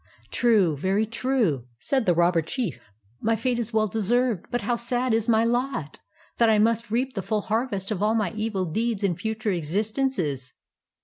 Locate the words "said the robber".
1.79-2.41